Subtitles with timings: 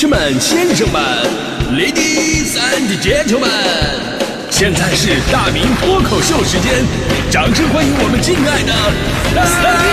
[0.00, 1.02] 士们、先生们
[1.72, 3.48] ，Ladies and Gentlemen，
[4.48, 6.84] 现在是大明脱口秀时间，
[7.32, 8.72] 掌声欢迎我们敬爱的
[9.34, 9.42] 大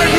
[0.05, 0.15] 明！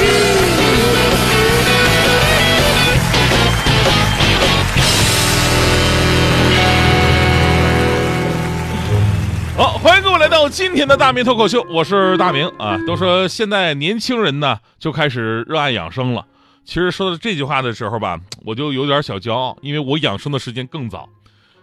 [9.56, 12.76] 好，欢迎各位来到今天的大明脱口秀，我是大明啊。
[12.88, 16.24] 都说现在年轻人呢就开始热爱养生了。
[16.66, 21.08] 其实说到这句话的时候吧，我就有点小骄傲，因为我养生的时间更早。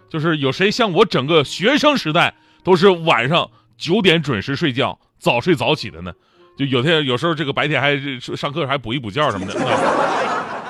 [0.08, 6.12] 就是有谁像我整个学生时代都是晚上九点准时睡觉，早睡早起的呢？
[6.56, 9.54] 就有天有时候这个白天还上课还补一补觉什么的。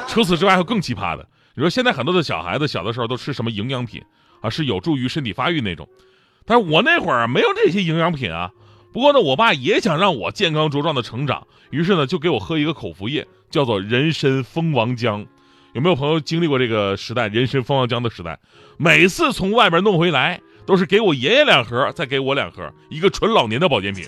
[0.08, 4.02] 除此之外还有更奇葩的，你说现在很多的小孩子小的时候都吃什么营养品
[4.40, 5.88] 啊，是有助于身体发育那种。
[6.44, 8.50] 但是我那会儿没有这些营养品啊。
[8.92, 15.24] 不过呢，我爸也想让我健康茁壮的成长，于是呢，就给我喝一个口服液，叫做人参蜂王浆。
[15.74, 17.28] 有没有朋友经历过这个时代？
[17.28, 18.36] 人参蜂王浆的时代，
[18.76, 24.04] 每次从外边弄回来，都是给我爷爷两盒，再给我两盒，一个纯老年的保健品。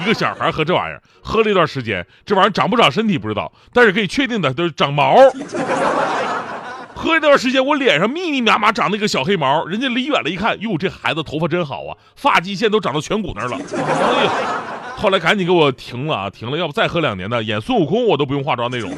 [0.00, 5.14] 一个小孩喝这玩意儿，喝了一段时间，这玩意儿长不长身体不知道，但是可以确定的都是长毛。
[6.94, 13.58] 喝一段时间，我脸上密密麻麻长那个小黑毛，人家离远了一看，哟，这孩子头发真好啊，发际线都长到颧骨那儿了。
[13.58, 14.30] 哎呀，
[14.96, 18.90] 后来赶紧给我停了啊，停了，要不再喝两年呢，演孙悟空我都不用化妆那种。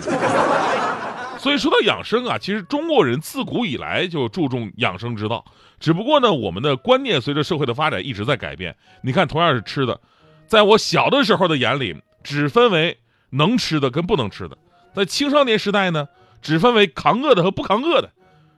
[1.38, 5.44] 所以说到养生啊，其实中国人自古以来就注重养生之道，
[5.78, 8.74] 只不过呢，我们的观念随着社会的发展一直在改变。
[9.02, 10.00] 你看，同样是吃的，
[10.46, 12.98] 在我小的时候的眼里，只分为
[13.30, 14.56] 能吃的跟不能吃的；
[14.94, 16.08] 在青少年时代呢。
[16.40, 18.12] 只分为扛饿的和不扛饿的，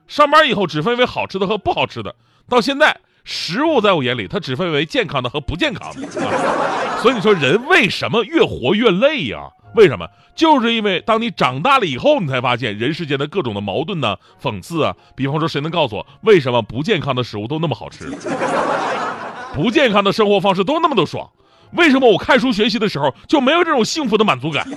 [0.07, 2.15] 上班以后只分为好吃的和不好吃的。
[2.47, 6.07] 到现在，食物在我眼里，它只分为健康的和不健康的。
[7.01, 9.49] 所以你说人为什么越活越累呀？
[9.75, 10.07] 为什么？
[10.35, 14.95] 就是因为当你长大了以后，你才发现人世间的各种的矛盾呢、讽刺啊。
[15.15, 18.09] 比方说，谁能告诉我为什么不健康的食物都那么好吃？
[19.53, 21.29] 不健康的生活方式都那么的爽？
[21.73, 24.67] 为什么我看书学习的时候就没有这种幸福的满足感？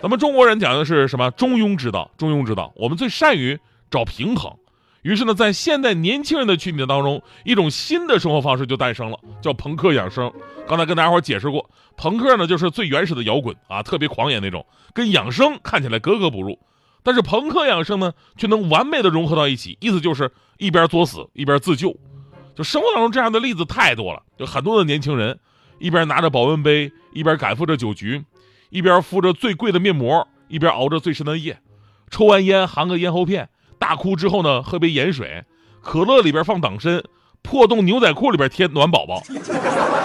[0.00, 2.08] 咱们中国人讲的是什么中庸之道？
[2.16, 3.58] 中庸之道，我们最善于
[3.90, 4.52] 找平衡。
[5.04, 10.32] 于是呢，在现代年轻人的群体当中，一种新的生活方式就诞生了，叫朋克养生。
[10.66, 14.64] 刚才跟大家伙解释过，朋克呢就是最原始的摇滚啊，特别狂野那种，
[14.94, 16.58] 跟养生看起来格格不入。
[17.02, 21.94] 但是朋克养生呢，却能完美的融合到一起，意思就是一边作死一边自救。
[22.54, 25.38] 就生活当中这样的例子太多了，就很多的年轻人
[25.78, 28.24] 一边拿着保温杯，一边赶赴着酒局。
[28.70, 31.60] 一边敷着最贵的面膜，一边熬着最深的夜，
[32.10, 33.50] 抽完烟含个咽喉片，
[33.84, 35.44] 大哭之后呢，喝杯盐水，
[35.82, 37.02] 可乐里边放党参，
[37.42, 39.22] 破洞牛仔裤里边贴暖宝宝。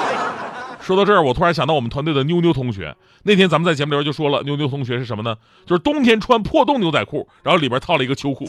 [0.83, 5.33] 说到这儿，我突然想到我们团队的妞妞同学，那天咱们在节目里边就说了，妞妞同学是什么呢？
[5.65, 8.45] 就是冬天穿破洞牛仔裤，然后里边套了一个秋裤。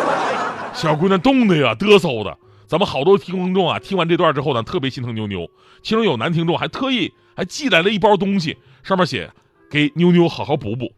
[0.72, 2.34] 小姑娘冻的呀，嘚瑟的。
[2.66, 5.46] 咱们好多听众啊，听完这段之后呢，特别心疼妞妞，
[5.82, 9.30] 其中有男听众还特意还寄来了一包东西，上面写。
[9.70, 10.92] 给妞妞好好补补，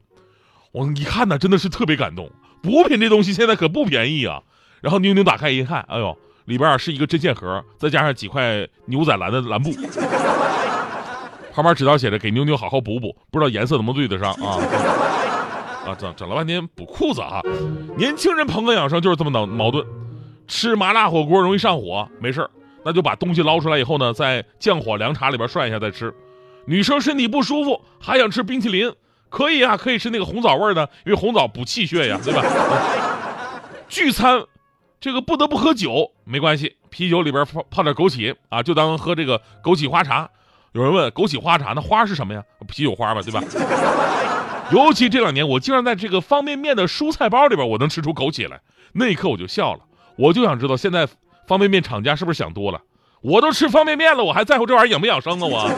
[0.77, 2.31] 我一看呢，真的是特别感动。
[2.61, 4.43] 补品这东西现在可不便宜啊。
[4.83, 6.15] 然后妞妞打开一看，哎呦，
[6.45, 9.73] 里边是一个针线盒，再加上几块牛仔蓝的蓝布，
[11.51, 14.61] 旁边纸条写着“给妞妞好好补补”，不知道颜色能不能对得上啊？
[15.87, 17.41] 啊，整整了半天补裤子啊！
[17.97, 19.83] 年轻人朋克养生就是这么矛矛盾，
[20.47, 22.47] 吃麻辣火锅容易上火，没事
[22.85, 26.13] 那就把东西捞出来以后呢，在降火凉茶里边涮一下再吃。
[26.67, 28.93] 女生身体不舒服还想吃冰淇淋，
[29.29, 32.43] 可以啊，可以吃那个红枣味的，因为红枣补气血呀，对吧？
[33.89, 34.43] 聚餐，
[35.01, 40.29] 这个不得不喝酒，没关系，啤酒里边泡泡点枸杞啊，就当喝这个枸杞花茶。
[40.73, 42.43] 有人问，枸杞花茶那花是什么呀？
[42.69, 43.43] 啤酒花吧，对吧？
[44.73, 48.61] 尤其这两年，我竟然在这个方便面的蔬菜包里边，我能吃出枸杞来，
[48.93, 49.81] 那一刻我就笑了。
[50.17, 51.09] 我就想知道，现在
[51.47, 52.81] 方便面厂家是不是想多了？
[53.23, 55.47] 我都吃方便面了，我还在乎这玩意儿养不养生啊？
[55.47, 55.71] 我。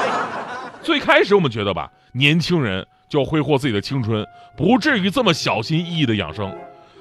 [0.82, 4.24] 最开始我们觉得吧，年轻人就挥霍自己的青春，
[4.56, 6.54] 不至于这么小心翼翼的养生。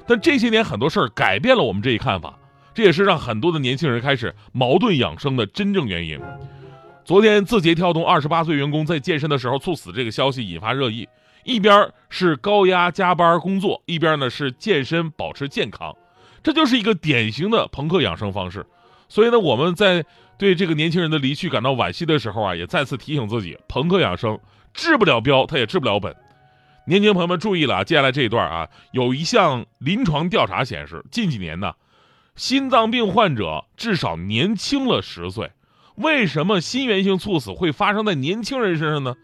[0.08, 2.38] 但这些年很多事儿改变了我们这一看法，
[2.74, 6.20] 这也是让很多的年轻人开始矛盾养生的真正原因。
[7.06, 11.08] 昨天字节跳动二十八岁员工在健身的时候猝死这个消息引发热议，
[11.44, 15.96] 一边是高压加班工作，一边呢是健身保持健康，
[16.42, 18.66] 这就是一个典型的朋克养生方式。
[19.08, 20.06] 所以呢，我们在。
[20.40, 24.40] 对这个年轻人的离去感到惋惜的时候啊，也再次提醒自己：朋克养生
[24.74, 26.16] 治不了标，他也治不了本。
[26.86, 31.74] 年轻朋友们注意了啊，接下来这一段啊，有一项临床调查显示，近几年呢，
[32.36, 35.52] 心脏病患者至少年轻了十岁。
[35.96, 39.16] 为什么心源性猝死会发生在年轻人身上呢？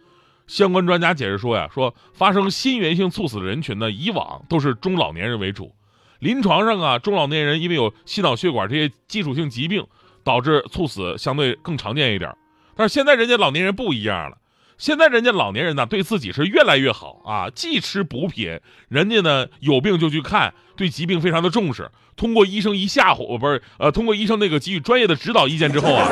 [0.46, 5.74] 相关专家解释说呀，说发生心源性猝死的人群呢，以往都是中老年人为主。
[6.20, 9.88] 临床上啊，中老年人因为有心脑血管这些基础性疾病，
[10.24, 12.36] 导致猝死相对更常见一点。
[12.76, 14.38] 但是现在人家老年人不一样了，
[14.78, 21.90] 现在人家老年人呢，对自己是越来越好啊，既吃补品，人家呢有病就去看，对疾病非常的重视。
[22.18, 26.10] 通过医生一吓唬，不是呃，通过医生那个给予专业的指导意见之后啊，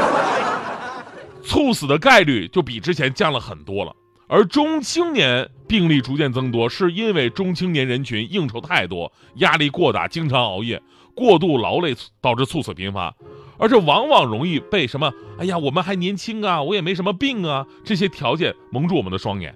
[1.43, 3.93] 猝死的概率就比之前降了很多了。
[4.27, 10.81] 而中青年病例逐渐增多，是因为中青年人群应酬太多，压力过大，经常熬夜，
[11.15, 13.15] 过度劳累导致猝死频发，
[13.57, 19.55] 而这往往容易被什么“哎呀，我们还年轻啊，我也没什么病啊”这些条件蒙住我们的双眼。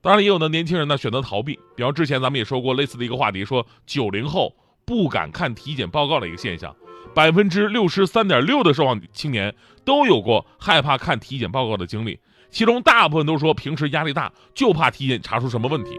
[0.00, 4.54] 当然，也有的年轻人呢选择逃避，比方之前咱们也说过类似的一个话题，说九零后
[4.84, 6.74] 不敢看体检报告的一个现象，
[7.14, 9.54] 百分之六十三点六的受访青年
[9.84, 12.18] 都有过害怕看体检报告的经历。
[12.48, 15.98] 其中大部分都说平时压力大，就怕体检查出什么问题。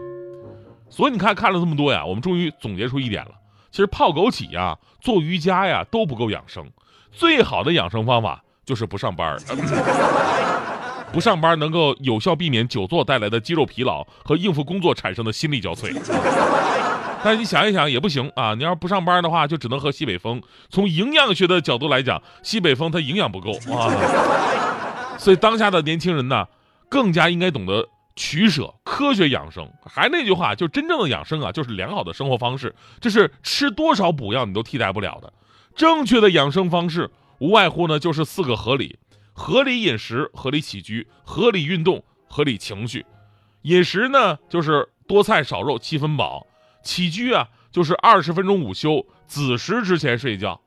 [0.88, 3.32] 所以你看看了这么多呀，我们终于总结出一点了：
[3.70, 6.64] 其实泡枸杞呀、做瑜伽呀都不够养生，
[7.12, 9.36] 最好的养生方法就是不上班。
[11.10, 15.90] 不上班能够有效避免久坐带来的肌肉疲劳和应付工作产生的心力交瘁。
[17.24, 20.42] 但是你想一想也不行啊，你要不上班的话，就只能喝西北风。
[20.68, 23.90] 从营养学的角度来讲，西北风它营养不够啊。
[25.18, 26.46] 所以当下的年轻人呢，
[26.90, 27.88] 更加应该懂得
[28.18, 29.70] 取舍，科学养生。
[29.84, 35.32] 还那句话，就真正的养生啊，就是良好的生活方式，这是吃多少补药你都替代不了的。
[35.76, 38.98] 正确的养生方式无外乎呢，就是四个合理：
[39.32, 43.06] 合理饮食、合理起居、合理运动、合理情绪。
[43.62, 46.44] 饮食呢，就是多菜少肉，七分饱；
[46.82, 50.60] 起居啊，就是二十分钟午休，子时之前睡觉；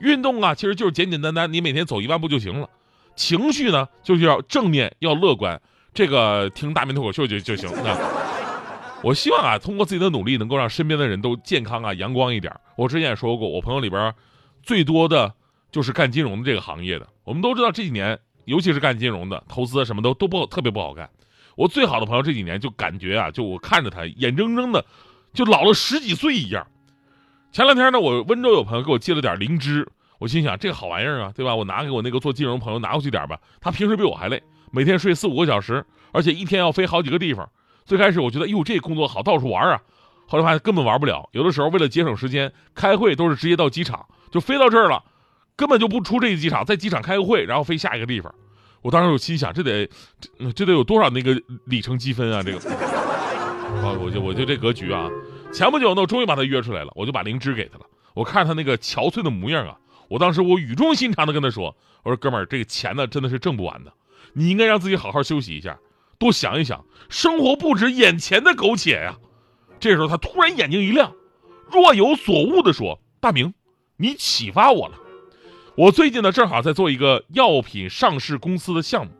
[0.00, 2.68] 运动啊，其实就是简简单单，你每天走一万步就行了。
[3.14, 5.62] 情绪呢，就是要正面，要乐观，
[5.96, 7.68] 这个听大明脱口秀就就行。
[7.82, 7.98] 那
[9.02, 12.54] 我希望啊，通过自己的努力，能够让身边的人都健康啊，阳光一点。
[12.76, 14.14] 我之前也说过，我朋友里边
[14.62, 15.32] 最多的
[15.72, 17.08] 就是干金融的这个行业的。
[17.24, 21.08] 我们都知道这几年，尤其是干金融的，投资什么都都不特别不好干。
[21.54, 24.84] 我最好的朋友这几年就感觉啊，就我看着他眼睁睁的
[25.32, 26.66] 就老了十几岁一样。
[27.52, 29.88] 前两天呢，我温州有朋友给我寄了点灵芝。
[30.18, 31.54] 我心想，这个好玩意儿啊，对吧？
[31.54, 33.38] 我拿给我那个做金融朋友拿过去点吧。
[33.60, 34.42] 他平时比我还累，
[34.76, 35.82] 每天睡四五个小时，
[36.12, 37.48] 而且一天要飞好几个地方。
[37.86, 39.80] 最开始我觉得，哟，这工作好，到处玩啊。
[40.26, 45.02] 后来发现根本玩不了，有的时候为了节省时间，开会都是直接到机场就飞到这儿了，
[45.56, 48.34] 根本就不出这个机场，在机场开个会，然后飞下一个地方。
[48.82, 49.88] 我当时我心想，这得
[50.20, 51.34] 这这得有多少那个
[51.64, 52.42] 里程积分啊？
[52.42, 52.58] 这个
[53.80, 55.08] 啊，我就我就这格局啊。
[55.54, 57.86] 前不久呢，我终于把他约出来了，我就把灵芝给他了。
[58.12, 59.78] 我看他那个憔悴的模样啊。
[60.08, 61.74] 我当时我语重心长的跟他说
[62.04, 63.92] ：“我说哥们儿，这个钱呢真的是挣不完的，
[64.32, 65.78] 你应该让自己好好休息一下，
[66.18, 69.16] 多想一想，生活不止眼前的苟且呀。”
[69.78, 71.12] 这时候他突然眼睛一亮，
[71.70, 73.52] 若有所悟的说：“大明，
[73.96, 74.98] 你启发我了。
[75.76, 79.12] 我最近呢正好在做一个药品上市公司的项目，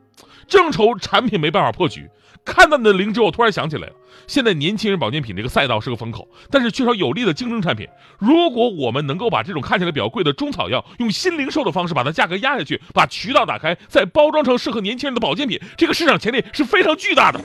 [0.47, 2.09] 正愁产品没办法破局。”
[2.45, 3.93] 看到你的灵芝，我突然想起来了。
[4.25, 7.85] 现在年轻人保健品这个赛道是个风口，但是缺少有力的竞争产品。
[8.17, 17.41] 如果我们能够把这种看起来比较贵的中草药，用新零售的方式把它价格压下去，把渠道打开，再包装成适合年轻人的保健品，这个市场潜力是非常巨大的。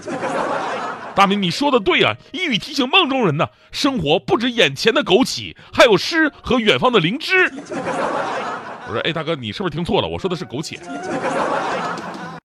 [1.16, 3.48] 大明，你说的对啊，一语提醒梦中人呢。
[3.72, 7.52] 生活不止眼前的枸杞，还有诗和远方的灵芝。
[8.86, 10.06] 我说，哎，大哥，你是不是听错了？
[10.06, 10.78] 我说的是枸杞。